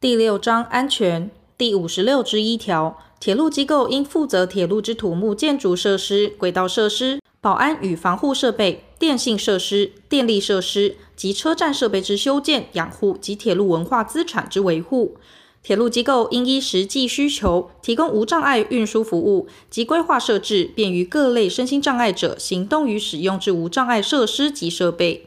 [0.00, 15.18] 第六章安全第五十六之一条，铁路机构应负责铁路之土木建筑设施、轨道设施、保安与防护设备、电信设施、电力设施及车站设备之修建、养护及铁路文化资产之维护。
[15.62, 25.26] 铁路机构应依实际需求，提供无障碍运输服务及规划设置便于各类身心障碍者行动与使用之无障碍设施及设备。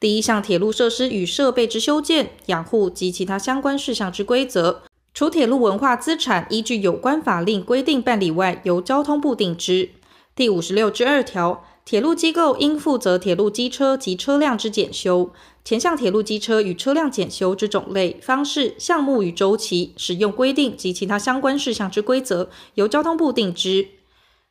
[0.00, 4.82] 第一项铁路设施与设备之修建、养护及其他相关事项之规则，
[5.12, 9.90] 除铁路文化资产依据有关法令规定办理外，由交通部定之。
[10.36, 15.32] 第五十六之二条，铁路机构应负责铁路机车及车辆之检修。
[15.64, 23.88] 前项铁路机车与车辆检修之种类、方式、项目与周期、使用规定及其他相关事项之规则，由交通部定之。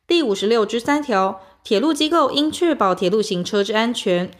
[0.06, 4.30] 第五十六之三条，铁路机构应确保铁路行车之安全。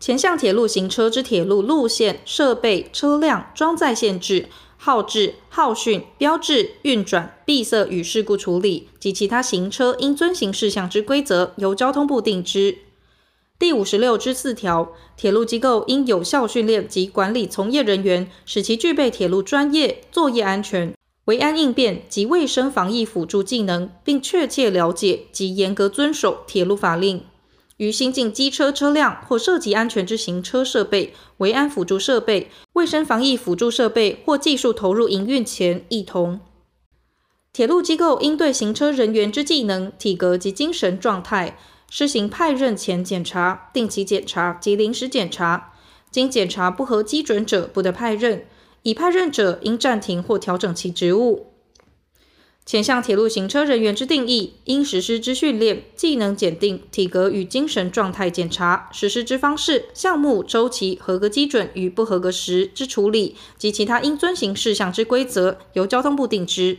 [0.00, 12.78] 前项铁路行车之铁路路线、设备、车辆、装载限制、号志、号讯、标志、运转、闭塞与事故处理及其他行车应遵行事项之规则，由交通部定之。
[13.58, 27.24] 第五十六之四条，铁路机构应有效训练及管理从业人员，使其具备铁路专业、作业安全、危安应变及卫生防疫辅助技能，并确切了解及严格遵守铁路法令。
[27.78, 36.40] 于新进机车车辆或涉及安全之行车设备、维安辅助设备、卫生防疫辅助设备或技术投入营运前，一同。
[37.52, 45.72] 铁路机构应对行车人员之技能、体格及精神状态，施行派任前检查、定期检查及临时检查。
[46.10, 48.40] 经检查不合基准者，不得派任；
[48.82, 51.52] 已派任者，应暂停或调整其职务。
[52.68, 66.76] 前项铁路行车人员之定义，应实施之训练、技能检定、体格与精神状态检查、实施之方式、项目、周期、合格基准与不合格时之处理及其他应遵行事项之规则，由交通部定之。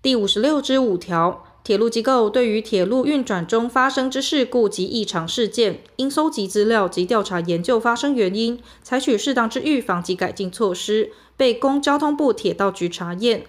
[0.00, 13.44] 第五十六之五条，铁路机构对于铁路运转中发生之事故及异常事件，应搜集资料及调查研究发生原因，采取适当之预防及改进措施，备供交通部铁道局查验。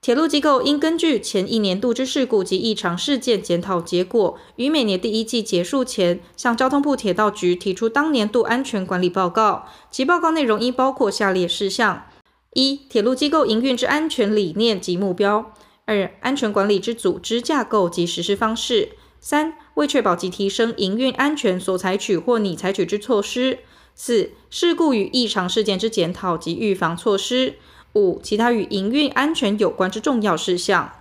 [0.00, 9.66] 铁路机构应根据前一年度之事故及异常事件检讨结果，于每年第一季结束前，向交通部铁道局提出当年度安全管理报告。
[9.90, 12.06] 其报告内容应包括下列事项：
[12.54, 15.52] 一、铁路机构营运之安全理念及目标；
[15.84, 23.58] 二、安全管理之组织架构及实施方式；三、为确保及提升营运安全所采取或拟采取之措施；
[23.96, 27.56] 四、事故与异常事件之检讨及预防措施。
[27.94, 30.92] 五、其他与营运安全有关之重要事项。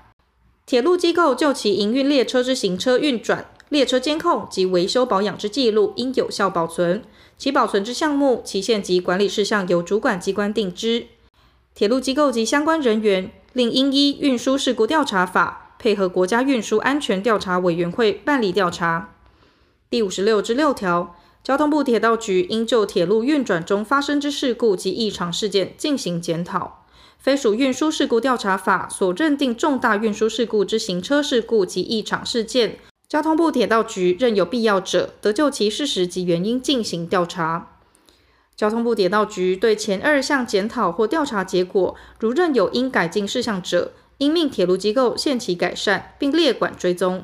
[0.65, 7.03] 铁路机构就其营运列车之行车运转、列车监控及维修保养之记录，应有效保存。
[7.37, 11.07] 其保存之项目、期限及管理事项，由主管机关定之。
[11.75, 19.13] 铁路机构及相关人员，另应依《运输事故调查法》，配合国家运输安全调查委员会办理调查。
[19.89, 21.15] 第五十六之六条。
[21.47, 26.83] 交通部铁道局应就铁路运转中发生之事故及异常事件进行检讨，
[27.17, 37.77] 非属运输事故调查法所认定重大运输事故之行车事故及异常事件，交通部铁道局任有必要者，得就其事实及原因进行调查。
[38.57, 47.23] 交通部铁道局对前二项检讨或调查结果，如认有应改进事项者，应命铁路机构限期改善，并列管追踪。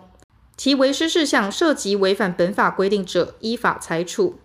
[0.56, 4.36] 其违失事项涉及违反本法规定者，依法裁处；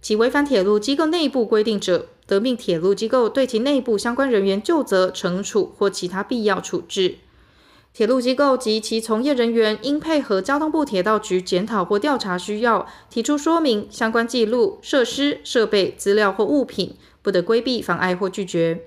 [0.00, 7.16] 其违反铁路机构内部规定者，得命铁路机构对其内部相关人员就责惩处或其他必要处置。
[7.94, 18.86] 铁路机构及其从业人员应配合交通部铁道局检讨或调查需要，提出说明相关记录、设施、设备、资料或物品，不得规避、妨碍或拒绝。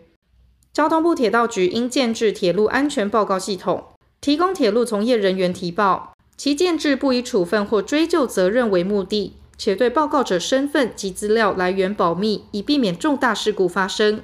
[0.74, 3.86] 交通部铁道局应建置铁路安全报告系统，
[4.20, 6.15] 提供铁路从业人员提报。
[6.38, 14.22] 其建制不以处分或追究责任为目的，且对报告者身份及资料来源保密，以避免重大事故发生。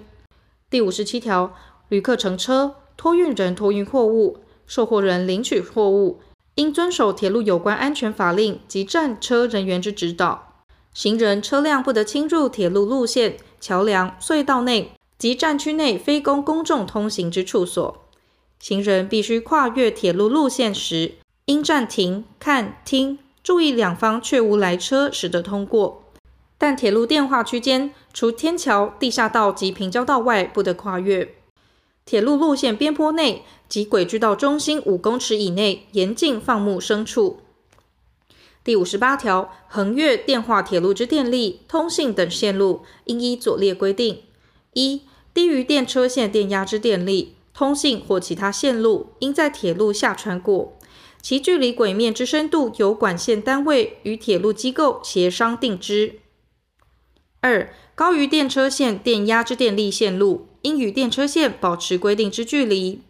[0.70, 1.56] 第五十七条，
[1.90, 6.20] 旅客乘车、托运人托运货物、售货人领取货物，
[6.56, 10.64] 应遵守铁路有关安全法令及站车人员之指导。
[10.94, 18.04] 行人、车辆不得侵入铁路路线、桥梁、隧道内及站区内非供公众通行之处所。
[18.60, 21.14] 行人必须跨越铁路路线时，
[21.52, 26.06] 应暂停、看、听，注意两方却无来车，使得通过。
[26.58, 31.36] 但铁路电话区间除天桥、地下道及平交道外，不得跨越。
[32.06, 37.42] 铁路路线边坡内及轨距道中心五公尺以内，严禁放牧牲畜。
[38.64, 44.22] 第五十八条，横越电话铁路之电力、通信等线路，应依左列规定：
[44.72, 45.02] 一、
[45.34, 50.78] 低于电车线电压之电力，通信或其他线路应在铁路下穿过，
[51.22, 56.20] 其距离轨面之深度由管线单位与铁路机构协商定之。
[57.40, 63.02] 二、高于电车线电压之电力线路，应与电车线保持规定之距离。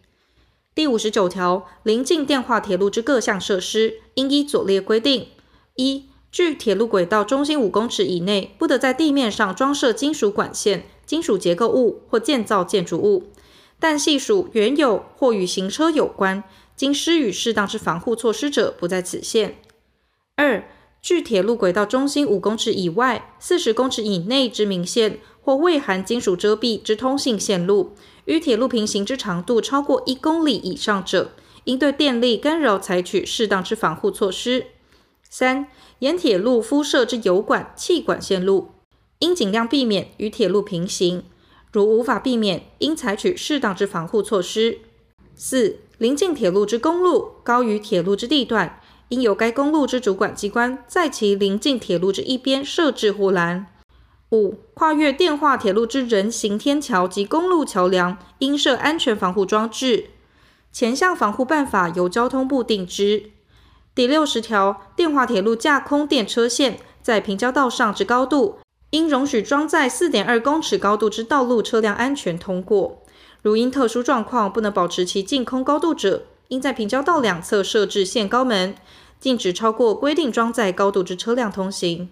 [0.73, 5.27] 第五十九条，邻近电化铁路之各项设施，应依左列规定：
[5.75, 10.85] 一、距铁路轨道中心五公尺以内，不得在地面上装设金属管线。
[11.05, 13.33] 金属结构物或建造建筑物，
[13.81, 16.41] 但系属原有或与行车有关，
[16.81, 19.61] 经施予适当之防护措施者，不在此限。
[20.35, 20.67] 二、
[20.99, 27.93] 距铁路轨道中心五公尺以外、四十公尺以内之明线或未含金属遮蔽之通信线路，
[28.25, 31.33] 与铁路平行之长度超过一公里以上者，
[31.65, 34.65] 应对电力干扰采取适当之防护措施。
[35.29, 35.67] 三、
[35.99, 38.71] 沿铁路敷设之油管、气管线路。
[39.19, 41.23] 应尽量避免与铁路平行，
[41.71, 44.79] 如无法避免，应采取适当之防护措施。
[45.35, 53.67] 四、邻近铁路之公路高于铁路之地段，应由该公路之主管机关在其邻近铁路之一边设置护栏。
[54.31, 60.05] 五、跨越电化铁路之人行天桥及公路桥梁，应设安全防护装置。
[60.71, 63.29] 前项防护办法由交通部定之。
[63.93, 68.57] 第六十条，电化铁路架空电车线在平交道上之高度，
[68.89, 73.00] 应容许装载四点二公尺高度之道路车辆安全通过。
[73.41, 78.75] 如因特殊状况不能保持其净空高度者，应在平交道两侧设置限高门，
[79.19, 82.09] 禁止超过规定装载高度之车辆通行。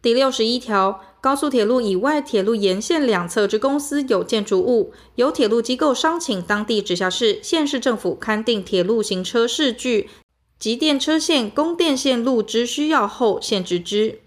[0.00, 10.10] 第六十一条，高速铁路以外铁路沿线两侧之公司有建筑物，由铁路机构商请当地直辖市、县市政府勘定铁路行车视距
[10.58, 14.20] 及电车线、供电线路之需要后，限制之。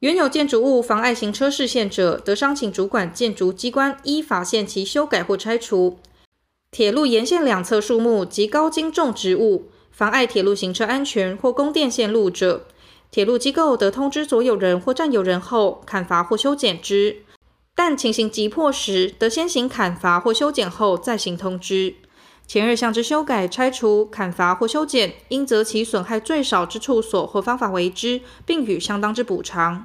[0.00, 5.98] 原有建筑物妨碍行车视线者，得商请主管建筑机关依法限期修改或拆除。
[6.70, 12.68] 铁路沿线两侧树木及高经种植物妨碍铁路行车安全或供电线路者，
[13.10, 17.24] 铁路机构得通知所有人或占有人后砍伐或修剪之。
[17.74, 21.94] 但情形急迫时，得先行砍伐或修剪后再行通知。
[22.48, 29.84] 前二项之修改、拆除、砍伐或修剪，应择其损害最少之处所或方法为之，并予相当之补偿。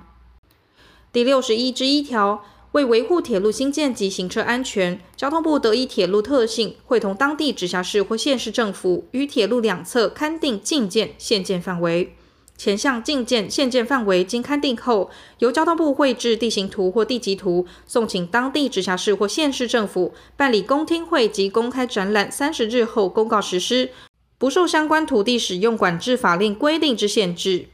[1.11, 12.15] 第六十一之一条，为维护铁路新建及行车安全，交通部得以铁路特性，会同当地直辖市或县市政府，于铁路两侧勘定禁建、限建范围。
[12.55, 15.09] 前项进建、限建范围经勘定后，
[15.39, 23.89] 由交通部绘制地形图或地籍图，送请当地直辖市或县市政府办理公听会及公开展览三十日后公告实施，
[24.37, 27.65] 不受相关土地使用管制法令规定之限制。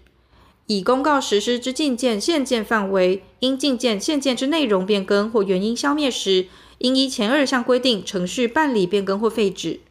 [0.67, 6.45] 已公告实施之进建、限建范围，因进建、限建之内容变更或原因消灭时，
[6.77, 9.81] 应依前二项规定程序办理变更或废止。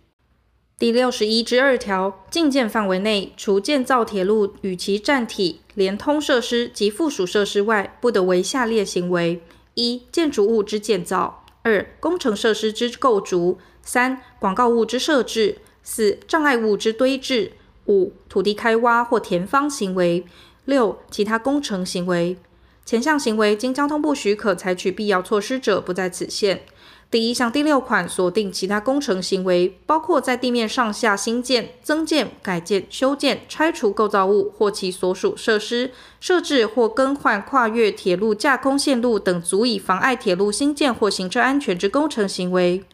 [0.79, 9.43] 第六十一之二条，禁建范围内，除建造铁路与其站体、连通设施及附属设施外，不得为下列行为：
[9.75, 17.51] 一、建筑物之建造；二、工程设施之构筑；三、广告物之设置；四、障碍物之堆置；
[17.87, 20.25] 五、土地开挖或填方行为。
[20.65, 22.37] 六、其他工程行为，
[22.85, 26.63] 前项行为经交通部许可采取必要措施者，不在此限。
[27.11, 42.85] 第一项第六款锁定其他工程行为，包括在地面上下新建、增建、改建、修建、拆除构造物或其所属设施，设置或更换跨越铁路架空线路等足以妨碍铁路兴建或行车安全之工程行为。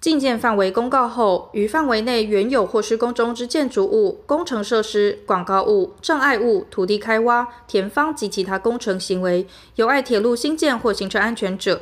[0.00, 9.46] 进建范围公告后，于范围内原有或施工中之建筑物、工程设施、广告物、障碍物、土地开挖、填方及其他工程行为，
[9.76, 11.80] 有碍铁路兴建或行车安全者，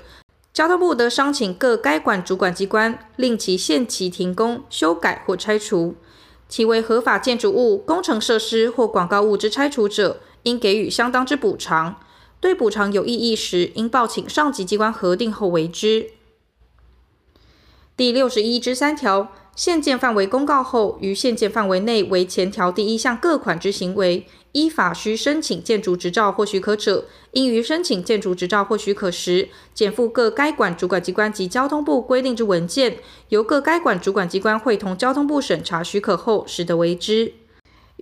[0.52, 5.94] 交通部得商请各该管主管机关，令其限期停工、修改或拆除。
[6.46, 11.98] 其为合法建筑物、工程设施或广告物之拆除者，应给予相当之补偿。
[12.38, 16.10] 对补偿有异议时，应报请上级机关核定后为之。
[17.96, 32.96] 第六十一之三条，限建范围公告后，于限建范围内为前条第一项各款之行为，依法需申请建筑执照或许可者，应于申请建筑执照或许可时，减负各该管主管机关及交通部规定之文件，
[33.28, 37.34] 由各该管主管机关会同交通部审查许可后，使得为之。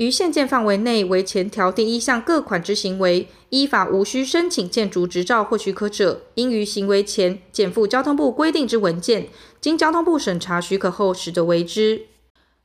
[0.00, 9.28] 于限建范围内为前条第一项各款之行为，依法无需申请建筑执照或许可者，应于行为前检附交通部规定之文件，
[9.61, 12.07] 经交通部审查许可后，始得为之。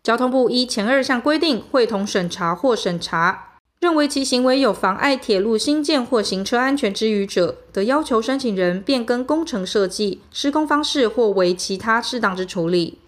[0.01, 13.00] 交通部依前二项规定会同审查或审查，认为其行为有妨碍铁路新建或行车安全之余者，得要求申请人变更工程设计、施工方式或为其他适当之处理。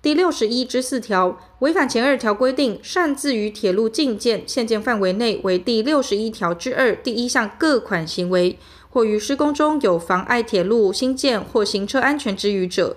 [0.00, 8.56] 第六十一之四条，违反前二条规定，擅自于铁路进建、现建范围内为第六十一条之二第一项各款行为，
[8.90, 12.96] 或于施工中有妨碍铁路新建或行车安全之余者，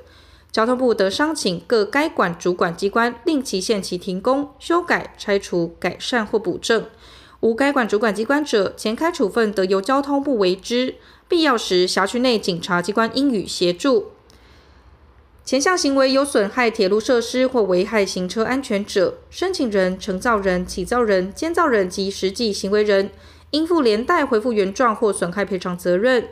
[0.51, 6.85] 交通部得商请各该管主管机关令其限期停工、修改、拆除、改善或补正。
[7.39, 10.93] 无该管主管机关者，前开处分得由交通部为之，
[11.27, 14.11] 必要时辖区内警察机关应予协助。
[15.51, 23.09] 前项行为有损害铁路设施或危害行车安全者，申请人、承造人、起造人、监造人及实际行为人
[23.49, 26.29] 应负连带恢复原状或损害赔偿责任。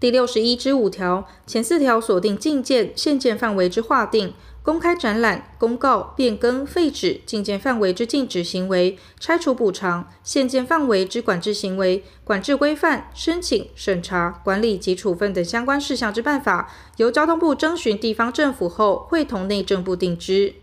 [0.00, 4.34] 第六十一之五条前四条锁定禁建、限建范围之划定。
[4.66, 20.54] 公开展览、公告、变更、废止、禁建范围之禁止行为、拆除补偿、限建范围之管制行为、管制规范、申请、审查、管理及处分等相关事项之办法，由交通部征询地方政府后，会同内政部定之。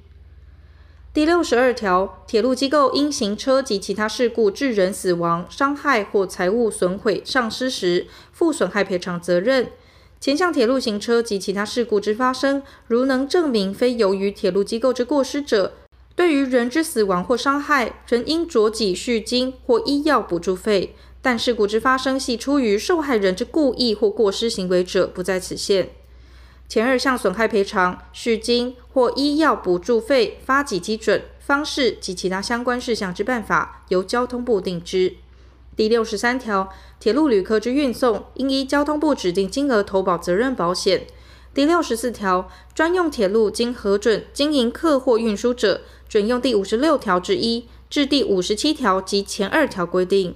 [1.14, 9.72] 第六十二条，铁路机构因行车及其他事故致人死亡、伤害或财物损毁、丧失时，负损害赔偿责任。
[10.24, 15.74] 前项铁路行车及其他事故之发生，如能证明非由于铁路机构之过失者，
[16.16, 20.96] 对于人之死亡或伤害，仍应酌给续金或医药补助费。
[21.22, 25.90] 但事故之发生系出于受害人之故意或过失行为者，不在此限。
[26.70, 35.18] 前二项损害赔偿、续金或医药补助费发给基准、方式及其他相关事项之办法，由交通部定之。
[35.76, 41.08] 第六十三条，铁路旅客之运送，应依交通部指定金额投保责任保险。
[41.54, 50.36] 第六十四条，专用铁路经核准经营客货运输者，准用第五十六条之一至第五十七条及前二条规定。